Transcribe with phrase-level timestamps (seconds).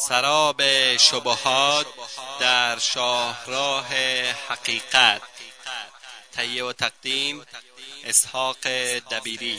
[0.00, 0.62] سراب
[0.96, 1.86] شبهات
[2.40, 3.86] در شاهراه
[4.48, 5.22] حقیقت.
[6.32, 7.36] تهیه و تقدیم
[8.04, 8.56] اسحاق
[9.10, 9.56] دبیری.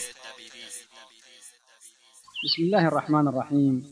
[2.44, 3.86] بسم الله الرحمن الرحیم.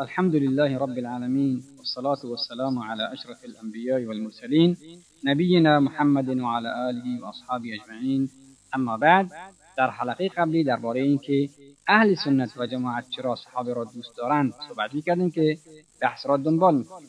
[0.00, 4.76] الحمد لله رب العالمين والصلاة والسلام على أشرف الأنبياء والمرسلين
[5.24, 8.30] نبينا محمد وعلى آله وأصحابه أجمعين
[8.74, 9.30] اما بعد
[9.78, 11.48] در حلقه قبلی درباره اینکه
[11.88, 15.58] اهل سنت و جماعت چرا صحابه را دوست دارند صحبت می‌کردیم که
[16.02, 17.08] بحث را دنبال می‌کنیم.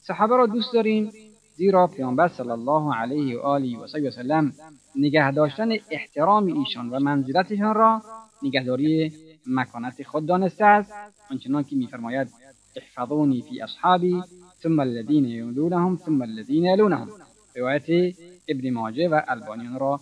[0.00, 1.10] صحابه را دوست داریم
[1.56, 4.52] زیرا پیامبر صلی الله علیه و آله و سلم
[4.96, 8.02] نگه داشتن احترام ایشان و منزلتشان را
[8.42, 9.12] نگهداری
[9.46, 10.92] مکانت خود دانسته است.
[11.30, 12.28] آنچنان که میفرماید
[12.76, 14.22] احفظونی فی اصحابی
[14.62, 17.08] ثم الذین یلونهم ثم الذین یلونهم
[17.56, 18.14] روایت
[18.48, 20.00] ابن ماجه و البانیان را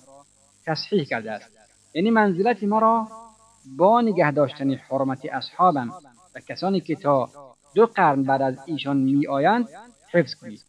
[0.66, 1.59] تصحیح کرده است.
[1.95, 3.09] یعنی منزلت ما را
[3.77, 5.91] با نگه داشتن حرمت اصحابم
[6.34, 7.28] و کسانی که تا
[7.74, 9.68] دو قرن بعد از ایشان می آیند
[10.12, 10.60] حفظ کنید.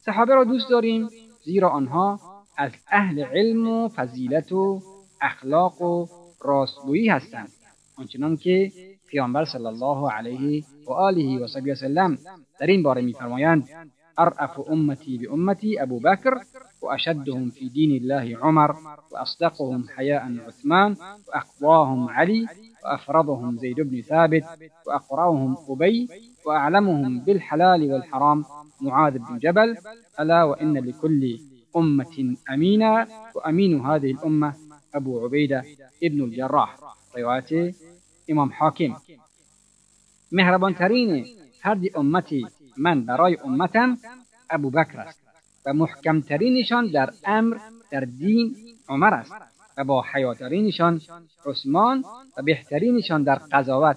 [0.00, 1.08] صحابه را دوست داریم
[1.44, 2.20] زیرا آنها
[2.58, 4.82] از اهل علم و فضیلت و
[5.20, 6.06] اخلاق و
[6.40, 7.48] راستگویی هستند.
[7.96, 8.72] آنچنان که
[9.08, 12.18] پیامبر صلی الله علیه و آله و وسلم
[12.60, 13.68] در این باره میفرمایند
[14.18, 16.34] ارأف امتی به امتی ابو بکر
[16.82, 18.76] وأشدهم في دين الله عمر
[19.12, 20.96] وأصدقهم حياء عثمان
[21.28, 22.46] وأقواهم علي
[22.84, 24.44] وأفرضهم زيد بن ثابت
[24.86, 26.08] وأقرأهم أبي
[26.46, 28.44] وأعلمهم بالحلال والحرام
[28.80, 29.76] معاذ بن جبل
[30.20, 31.38] ألا وإن لكل
[31.76, 34.54] أمة أمينا وأمين هذه الأمة
[34.94, 35.64] أبو عبيدة
[36.02, 36.76] ابن الجراح.
[37.18, 37.74] رواية
[38.30, 38.94] إمام حاكم.
[40.32, 41.26] مهربان ترين
[41.62, 42.46] فرد امتی
[42.76, 43.96] من برای امتم
[44.50, 45.21] أبو بکر است
[45.66, 47.56] و محکمترینشان در امر
[47.90, 48.56] در دین
[48.88, 49.32] عمر است
[49.76, 51.00] و با حیاترینشان
[51.46, 52.04] عثمان
[52.36, 53.96] و بهترینشان در قضاوت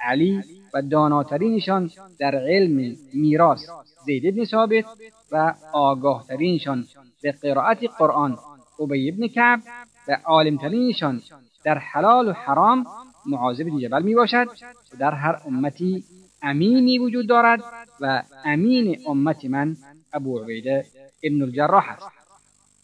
[0.00, 0.42] علی
[0.74, 3.66] و داناترینشان در علم میراث
[4.04, 4.84] زید بن ثابت
[5.32, 6.84] و آگاهترینشان
[7.22, 8.38] به قرائت قرآن
[8.80, 9.60] ابی بن کعب
[10.08, 11.22] و عالمترینشان
[11.64, 12.86] در حلال و حرام
[13.26, 14.46] معاذ بن جبل می باشد
[14.94, 16.04] و در هر امتی
[16.42, 17.60] امینی وجود دارد
[18.00, 19.76] و امین امت من
[20.12, 20.84] ابو عبیده
[21.26, 22.06] ابن الجراح است.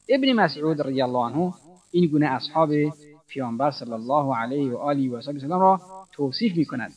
[0.09, 1.55] ابن مسعود رضی الله عنه
[1.91, 2.71] این گونه اصحاب
[3.29, 5.81] پیامبر صلی الله علیه و آله و سلم را
[6.13, 6.93] توصیف می کند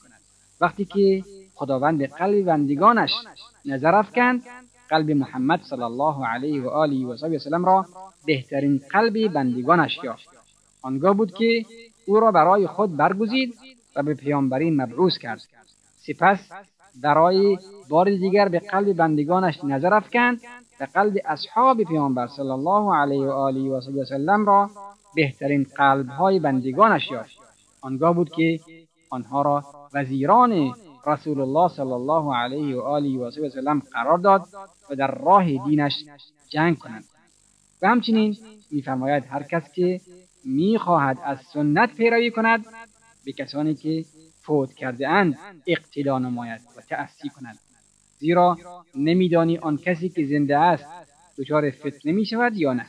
[0.62, 1.24] وقتی که
[1.56, 3.12] خداوند قلب بندگانش
[3.66, 4.44] نظر افکند
[4.90, 7.86] قلب محمد صلی الله علیه و آله و سلم را
[8.26, 10.30] بهترین قلب بندگانش یافت.
[10.82, 11.66] آنگاه بود که
[12.06, 13.56] او را برای خود برگزید
[13.96, 15.42] و به پیامبری مبعوث کرد.
[16.08, 16.50] سپس
[17.02, 17.58] برای
[17.90, 20.42] بار دیگر به قلب بندگانش نظر افکند
[20.80, 24.70] و قلب اصحاب پیامبر صلی الله علیه و آله و سلم را
[25.16, 27.32] بهترین قلب های بندگانش یافت.
[27.82, 28.60] آنگاه بود که
[29.10, 29.64] آنها را
[29.94, 30.74] وزیران
[31.08, 34.42] رسول الله صلی الله علیه و آله و سلم قرار داد
[34.90, 36.06] و در راه دینش
[36.50, 37.06] جنگ کنند.
[37.82, 38.38] و همچنین
[38.72, 40.02] میفرماید هر کس که
[40.46, 42.66] می‌خواهد از سنت پیروی کند
[43.26, 44.06] به کسانی که
[44.42, 45.38] فوت کرده اند
[45.68, 47.58] اقتدا نماید و تأسی کند
[48.18, 48.58] زیرا
[48.96, 50.86] نمیدانی آن کسی که زنده است
[51.38, 52.86] دچار فتنه می شود یا نه.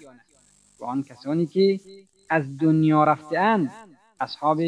[0.80, 1.80] و آن کسانی که
[2.30, 3.70] از دنیا رفته اند
[4.20, 4.58] اصحاب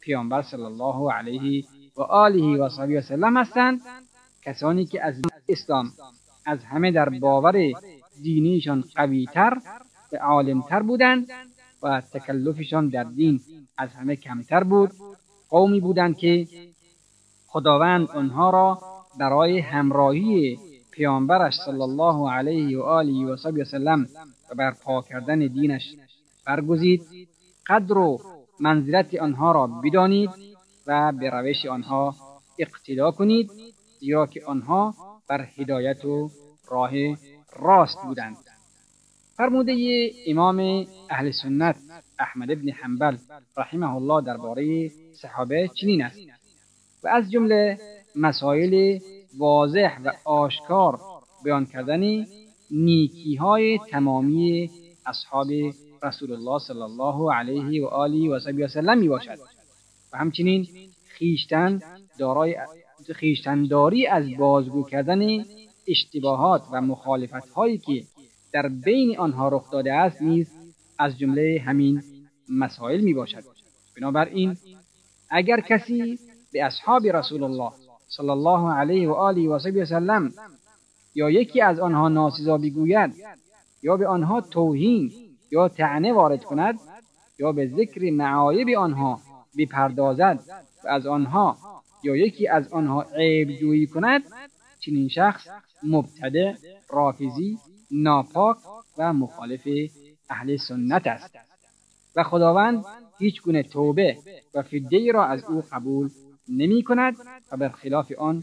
[0.00, 1.64] پیامبر صلی الله علیه
[1.96, 3.80] و آله و صحبی وسلم هستند.
[4.42, 5.14] کسانی که از
[5.48, 5.92] اسلام
[6.46, 7.72] از همه در باور
[8.22, 9.56] دینیشان قویتر
[10.12, 11.26] و عالمتر بودند
[11.82, 13.40] و تکلفشان در دین
[13.78, 14.90] از همه کمتر بود
[15.50, 16.46] قومی بودند که
[17.46, 18.78] خداوند آنها را
[19.18, 20.58] برای همراهی
[20.90, 24.06] پیامبرش صلی الله علیه و آله و وسلم
[24.50, 25.94] و برپا کردن دینش
[26.46, 27.02] برگزید.
[27.66, 28.18] قدر و
[28.60, 30.30] منزلت آنها را بدانید
[30.86, 32.14] و به روش آنها
[32.58, 33.50] اقتدا کنید
[34.00, 34.94] زیرا که آنها
[35.28, 36.30] بر هدایت و
[36.70, 36.90] راه
[37.56, 38.36] راست بودند.
[39.36, 41.76] فرموده امام اهل سنت
[42.18, 43.16] احمد ابن حنبل
[43.56, 44.90] رحمه الله درباره
[45.22, 46.18] صحابه چنین است
[47.04, 47.78] و از جمله
[48.16, 48.98] مسائل
[49.38, 51.00] واضح و آشکار
[51.44, 52.24] بیان کردن
[52.70, 54.70] نیکی های تمامی
[55.06, 55.46] اصحاب
[56.02, 59.38] رسول الله صلی الله علیه و آله و سلم می باشد.
[60.12, 60.66] و همچنین
[61.06, 61.80] خیشتن
[62.18, 62.56] دارای
[63.14, 65.44] خیشتنداری از بازگو کردن
[65.88, 68.04] اشتباهات و مخالفت هایی که
[68.52, 70.50] در بین آنها رخ داده است نیز
[70.98, 72.02] از جمله همین
[72.48, 73.42] مسائل می باشد.
[73.96, 74.56] بنابراین
[75.30, 76.18] اگر کسی
[76.52, 77.72] به اصحاب رسول الله
[78.16, 80.32] صلی الله علیه و آله و سلم
[81.14, 83.14] یا یکی از آنها ناسزا بگوید
[83.82, 85.12] یا به آنها توهین
[85.50, 86.78] یا تعنه وارد کند
[87.38, 89.20] یا به ذکر معایب آنها
[89.58, 90.40] بپردازد
[90.84, 91.56] و از آنها
[92.04, 94.22] یا یکی از آنها عیب جویی کند
[94.80, 95.48] چنین شخص
[95.82, 96.54] مبتدع
[96.90, 97.58] رافضی
[97.90, 98.56] ناپاک
[98.98, 99.68] و مخالف
[100.30, 101.38] اهل سنت است.
[102.16, 102.84] و خداوند
[103.18, 104.16] هیچ گونه توبه
[104.54, 106.10] و فدیه را از او قبول
[106.48, 107.14] نمی کند
[107.52, 108.42] و برخلاف آن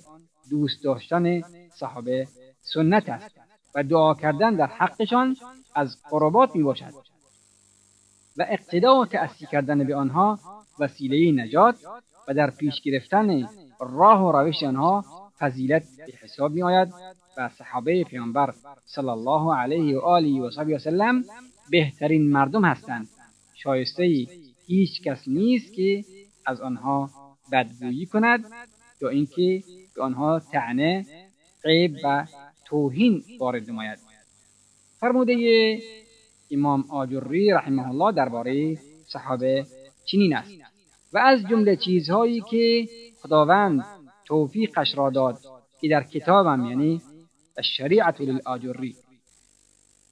[0.49, 1.41] دوست داشتن
[1.79, 2.27] صحابه
[2.61, 3.39] سنت است
[3.75, 5.35] و دعا کردن در حقشان
[5.75, 6.93] از قربات می باشد
[8.37, 10.39] و اقتدا و تأثیر کردن به آنها
[10.79, 11.75] وسیله نجات
[12.27, 13.47] و در پیش گرفتن
[13.79, 15.05] راه و روش آنها
[15.39, 16.89] فضیلت به حساب می آید
[17.37, 18.53] و صحابه پیامبر
[18.85, 21.23] صلی الله علیه و آله و صحبه وسلم
[21.71, 23.07] بهترین مردم هستند.
[23.53, 24.27] شایسته
[24.67, 26.03] هیچ کس نیست که
[26.45, 27.09] از آنها
[27.51, 28.45] بدگویی کند
[29.01, 29.63] یا اینکه
[29.95, 31.05] به آنها تعنه
[31.65, 32.25] عیب و
[32.65, 33.99] توهین وارد نماید.
[34.99, 35.79] فرموده
[36.51, 39.65] امام آجری رحمه الله درباره صحابه
[40.05, 40.51] چنین است.
[41.13, 42.87] و از جمله چیزهایی که
[43.21, 43.85] خداوند
[44.25, 45.39] توفیقش را داد
[45.81, 47.01] که در کتابم یعنی
[47.57, 48.95] الشریعت للآجری.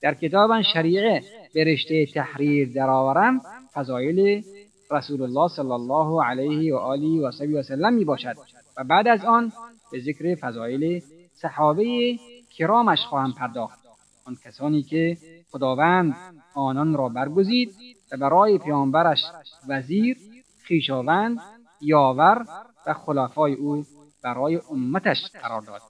[0.02, 1.24] در کتابم شریعه
[1.54, 3.42] به رشته تحریر درآورم
[3.74, 4.44] فضایل
[4.92, 8.36] رسول الله صلی الله علیه و آله و صحبی و سلم می باشد.
[8.78, 9.52] و بعد از آن
[9.92, 11.04] به ذکر فضایل
[11.34, 12.18] صحابه
[12.58, 13.80] کرامش خواهم پرداخت.
[14.28, 15.18] آن کسانی که
[15.52, 16.16] خداوند
[16.56, 17.72] آنان را برگزید
[18.12, 19.24] و برای پیامبرش
[19.68, 20.18] وزیر
[20.64, 21.38] خیشاوند
[21.82, 22.46] یاور
[22.88, 23.86] و خلفای او
[24.24, 25.82] برای امتش قرار داد.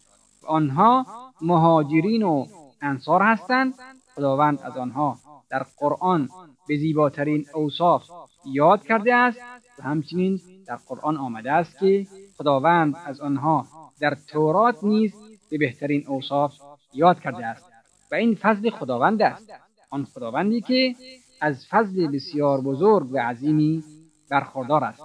[0.43, 1.05] و آنها
[1.41, 2.45] مهاجرین و
[2.81, 3.73] انصار هستند.
[4.15, 5.17] خداوند از آنها
[5.49, 6.29] در قرآن
[6.67, 8.09] به زیباترین اوصاف
[8.45, 9.39] یاد کرده است
[9.79, 12.07] و همچنین در قرآن آمده است که
[12.38, 13.65] خداوند از آنها
[13.99, 15.13] در تورات نیز
[15.49, 16.53] به بهترین اوصاف
[16.94, 17.65] یاد کرده است
[18.11, 19.51] و این فضل خداوند است.
[19.89, 20.95] آن خداوندی که
[21.41, 23.83] از فضل بسیار بزرگ و عظیمی
[24.29, 25.03] برخوردار است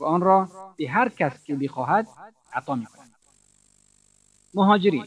[0.00, 2.06] و آن را به هر کس که بخواهد
[2.52, 3.10] عطا می کند
[4.54, 5.04] مهاجرین.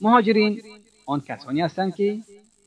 [0.00, 0.62] مهاجرین
[1.06, 2.18] آن کسانی هستند که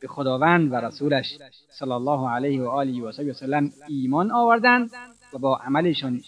[0.02, 1.38] به خداوند و رسولش
[1.80, 4.90] صلی الله علیه و آله و سلم ایمان آوردند
[5.34, 6.22] و با عملشان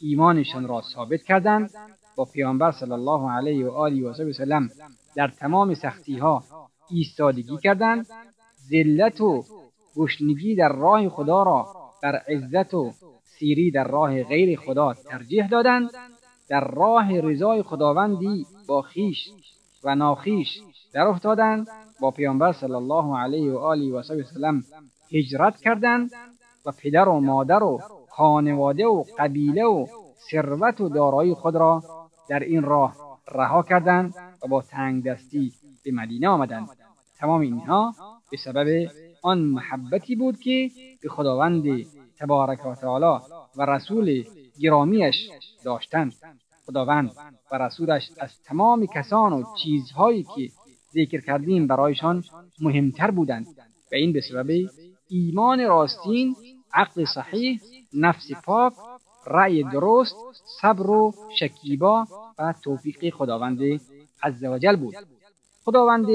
[0.00, 1.70] ایمانشان را ثابت کردند.
[2.16, 4.68] با پیامبر صلی الله علیه و آله و سلم
[5.16, 6.42] در تمام سختی ها
[6.90, 8.06] ایستادگی کردند.
[8.70, 9.44] ذلت و
[9.96, 11.66] گشنگی در راه خدا را
[12.02, 12.92] بر عزت و
[13.24, 15.90] سیری در راه غیر خدا ترجیح دادند.
[16.48, 19.28] در راه رضای خداوندی با خیش
[19.84, 20.60] و ناخیش
[20.92, 21.68] در افتادند.
[22.00, 24.62] با پیامبر صلی الله علیه و آله و سلم
[25.12, 26.10] هجرت کردند
[26.66, 27.80] و پدر و مادر و
[28.10, 29.86] خانواده و قبیله و
[30.30, 31.82] ثروت و دارایی خود را
[32.28, 32.96] در این راه
[33.32, 34.14] رها کردند
[34.44, 35.52] و با تنگ دستی
[35.84, 36.68] به مدینه آمدند.
[37.18, 37.94] تمام اینها
[38.30, 38.90] به سبب
[39.22, 40.70] آن محبتی بود که
[41.02, 41.64] به خداوند
[42.20, 43.24] تبارک و تعالی
[43.56, 44.24] و رسول
[44.60, 45.30] گرامیش
[45.64, 46.12] داشتند.
[46.66, 47.10] خداوند
[47.52, 50.50] و رسولش از تمام کسان و چیزهایی که
[50.94, 52.24] ذکر کردیم برایشان
[52.60, 53.46] مهمتر بودند
[53.92, 54.50] و این به سبب
[55.08, 56.36] ایمان راستین
[56.74, 57.60] عقل صحیح
[57.94, 58.72] نفس پاک
[59.26, 60.16] رأی درست
[60.60, 62.06] صبر و شکیبا
[62.38, 63.60] و توفیق خداوند
[64.22, 64.94] عزوجل بود.
[65.64, 66.06] خداوند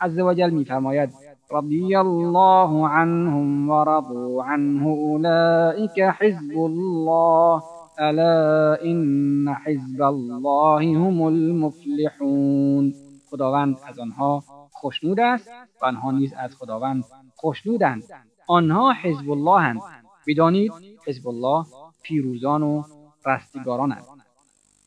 [0.00, 1.10] عزوجل میفرماید
[1.50, 7.62] رضی الله عنهم ورضوا عنه اولئك حزب الله
[7.98, 13.11] الا ان حزب الله هم المفلحون.
[13.32, 15.48] خداوند از آنها خوشنود است
[15.82, 17.04] و آنها نیز از خداوند
[17.36, 18.02] خوشنودند
[18.46, 19.80] آنها حزب الله هند
[20.26, 20.72] بدانید
[21.06, 21.66] حزب الله
[22.02, 22.82] پیروزان و
[23.26, 24.04] رستگارانند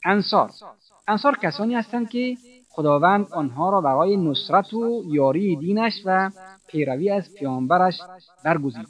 [0.06, 0.50] انصار.
[1.08, 2.38] انصار کسانی هستند که
[2.70, 6.32] خداوند آنها را برای نصرت و یاری دینش و
[6.68, 8.00] پیروی از پیامبرش
[8.44, 8.88] برگزید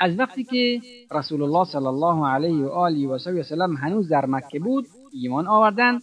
[0.00, 0.80] از وقتی که
[1.10, 6.02] رسول الله صلی الله علیه و آله و سلم هنوز در مکه بود ایمان آوردند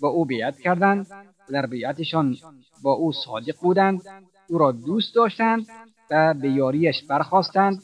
[0.00, 1.06] با او بیعت کردند.
[1.10, 2.36] و در بیعتشان
[2.82, 4.00] با او صادق بودند
[4.48, 5.66] او را دوست داشتند
[6.10, 7.82] و به یاریش برخواستند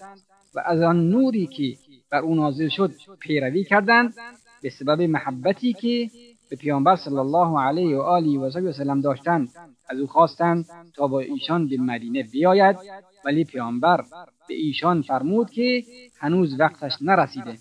[0.55, 1.77] و از آن نوری که
[2.11, 4.15] بر او نازل شد پیروی کردند
[4.63, 6.11] به سبب محبتی که
[6.51, 9.49] به پیامبر صلی الله علیه و آله و سلم داشتند.
[9.89, 12.77] از او خواستند تا با ایشان به مدینه بیاید
[13.25, 14.05] ولی پیامبر
[14.49, 15.83] به ایشان فرمود که
[16.19, 17.59] هنوز وقتش نرسیده.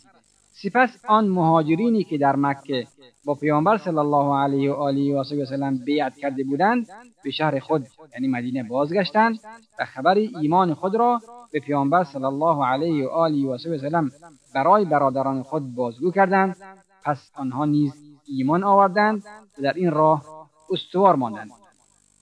[0.63, 2.87] سپس آن مهاجرینی که در مکه
[3.25, 6.87] با پیامبر صلی الله علیه و آله و سلم بیعت کرده بودند
[7.23, 9.39] به شهر خود یعنی مدینه بازگشتند
[9.79, 11.19] و خبر ایمان خود را
[11.51, 14.11] به پیامبر صلی الله علیه و آله و سلم
[14.55, 16.55] برای برادران خود بازگو کردند.
[17.03, 17.93] پس آنها نیز
[18.27, 19.23] ایمان آوردند
[19.57, 20.23] و در این راه
[20.69, 21.51] استوار ماندند.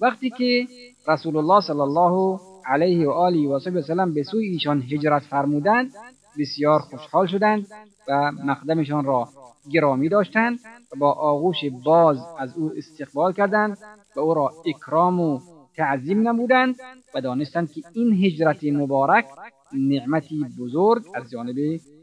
[0.01, 0.67] وقتی که
[1.07, 5.91] رسول الله صلی الله علیه و آله و سلم به سوی ایشان هجرت فرمودند
[6.39, 7.67] بسیار خوشحال شدند
[8.07, 9.29] و مقدمشان را
[9.71, 10.59] گرامی داشتند
[10.91, 13.77] و با آغوش باز از او استقبال کردند
[14.15, 15.39] و او را اکرام و
[15.75, 16.75] تعظیم نمودند
[17.15, 19.25] و دانستند که این هجرت مبارک
[19.73, 21.55] نعمتی بزرگ از جانب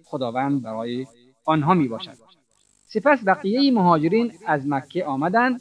[0.05, 1.07] خداوند برای
[1.45, 2.17] آنها می باشد.
[2.87, 5.61] سپس بقیه مهاجرین از مکه آمدند.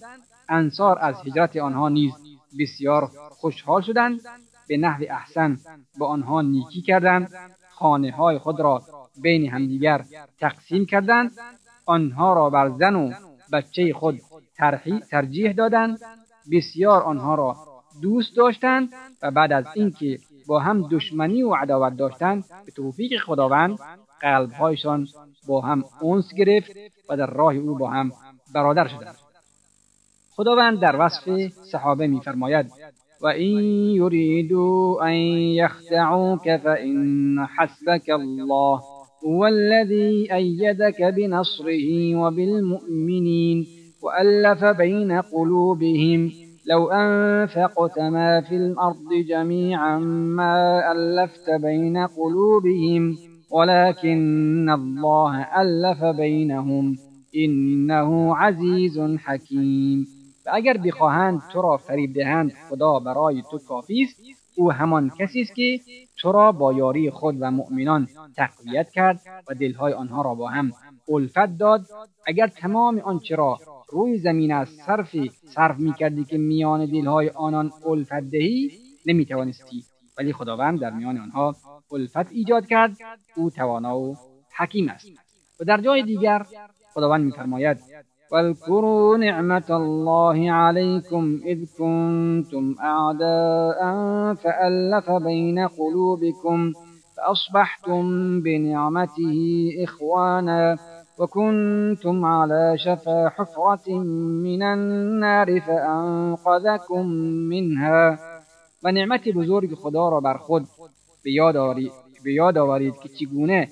[0.49, 2.11] انصار از هجرت آنها نیز
[2.59, 4.19] بسیار خوشحال شدند.
[4.67, 5.57] به نحو احسن
[5.97, 7.29] با آنها نیکی کردند.
[7.79, 8.81] خانه های خود را
[9.21, 10.05] بین همدیگر
[10.39, 11.31] تقسیم کردند.
[11.85, 13.11] آنها را بر زن و
[13.53, 14.19] بچه خود
[15.11, 15.99] ترجیح دادند.
[16.51, 17.55] بسیار آنها را
[18.01, 18.89] دوست داشتند
[19.21, 23.79] و بعد از اینکه با هم دشمنی و عداوت داشتند به توفیق خداوند
[24.21, 25.07] قلبهایشان
[25.47, 26.71] با هم اونس گرفت
[27.09, 28.11] و در راه او با هم
[28.53, 29.15] برادر شدند.
[30.31, 32.71] خداوند در وصف صحابه میفرماید
[33.21, 33.59] و این
[33.95, 35.13] یریدوا أن
[35.61, 38.79] یخدعوک فإن حسبك الله
[39.25, 43.65] هو الذي أيدك بنصره وبالمؤمنين
[44.03, 46.31] وألف بين قلوبهم
[46.69, 49.99] لو أنفقت ما في الأرض جميعا
[50.37, 53.15] ما ألفت بين قلوبهم
[53.51, 56.95] ولكن الله ألف بينهم
[57.35, 60.18] إنه عزيز حكيم.
[60.53, 64.21] اگر بخواهند تو را فریب دهند خدا برای تو کافی است.
[64.55, 65.79] او همان کسی است که
[66.17, 70.71] تو را با یاری خود و مؤمنان تقویت کرد و دلهای آنها را با هم
[71.09, 71.85] الفت داد.
[72.27, 73.57] اگر تمام آنچه را
[73.89, 75.15] روی زمین از صرف
[75.55, 78.71] صرف می‌کردی که میان دلهای آنان الفت دهی
[79.05, 79.83] نمی‌توانستی.
[80.17, 81.55] ولی خداوند در میان آنها
[81.91, 82.97] الفت ایجاد کرد.
[83.35, 84.15] او توانا و
[84.57, 85.07] حکیم است.
[85.59, 86.45] و در جای دیگر
[86.93, 87.77] خداوند میفرماید
[88.31, 93.79] واذكروا نعمة الله عليكم إذ كنتم أعداء
[94.33, 96.73] فألف بين قلوبكم
[97.17, 98.01] فأصبحتم
[98.41, 100.77] بنعمته إخوانا
[101.19, 103.97] وكنتم على شفا حفرة
[104.43, 107.05] من النار فأنقذكم
[107.49, 108.19] منها.
[108.83, 110.63] و نعمت بزرگ خدا را بر خود
[111.23, 111.41] به
[112.61, 113.67] آورید که چگونه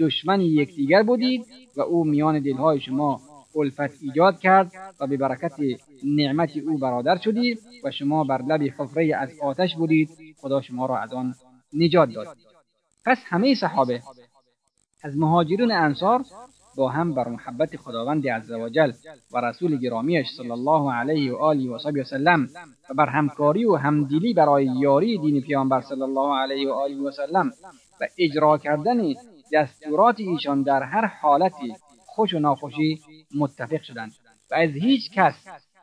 [0.00, 1.44] دشمن یکدیگر بودید
[1.76, 3.20] و أو میان دلهای شما
[3.56, 5.52] الفت ایجاد کرد و به برکت
[6.04, 10.10] نعمت او برادر شدید و شما بر لب حفره از آتش بودید.
[10.40, 11.34] خدا شما را از آن
[11.72, 12.36] نجات داد.
[13.04, 14.02] پس همه صحابه
[15.02, 16.24] از مهاجرون انصار
[16.76, 18.92] با هم بر محبت خداوند عزوجل
[19.32, 22.48] و رسول گرامیش صلی الله علیه و آله و صحبه وسلم
[22.90, 27.10] و بر همکاری و همدلی برای یاری دین پیامبر صلی الله علیه و آله و
[27.10, 27.50] سلم
[28.00, 29.14] و اجرا کردن
[29.52, 31.74] دستورات ایشان در هر حالتی
[32.14, 33.00] خوش و ناخوشی
[33.38, 34.12] متفق شدند
[34.50, 35.34] و از هیچ کس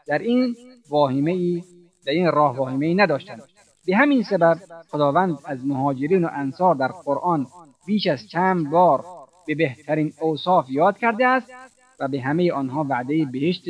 [0.07, 0.55] در این
[0.89, 1.63] واهمه ای
[2.05, 3.41] در این راه واهمه ای نداشتند.
[3.85, 4.57] به همین سبب
[4.89, 7.47] خداوند از مهاجرین و انصار در قرآن
[7.85, 9.05] بیش از چند بار
[9.47, 11.51] به بهترین اوصاف یاد کرده است
[11.99, 13.65] و به همه آنها وعده بهشت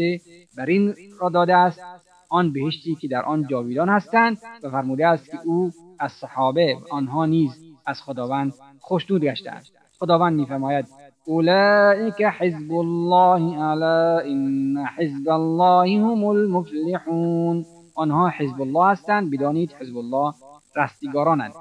[0.57, 1.81] بر این را داده است.
[2.29, 6.95] آن بهشتی که در آن جاویدان هستند و فرموده است که او از صحابه و
[6.95, 7.51] آنها نیز
[7.85, 9.53] از خداوند خوشنود گشته
[9.99, 10.85] خداوند میفرماید
[11.27, 17.65] اولئك حزب الله الا ان حزب الله هم المفلحون.
[17.95, 20.33] آنها حزب الله هستند بدانید حزب الله
[20.77, 21.53] رستگارانند.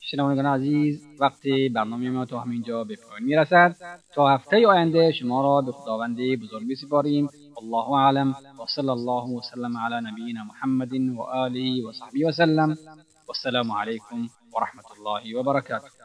[0.00, 3.74] شنوندگان عزیز وقتی برنامه ما تا همینجا به پایان می‌رسد
[4.14, 7.28] تا هفته آینده شما را به خداوند بزرگ بسپاریم
[7.62, 8.28] الله اعلم.
[8.30, 12.76] و صلی الله وسلم علی نبینا محمد و آله و صحبه وسلم
[13.28, 14.26] والسلام علیکم
[14.56, 15.97] ورحمة الله وبركاته